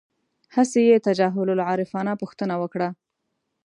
[0.55, 2.89] هسې یې تجاهل العارفانه پوښتنه وکړه.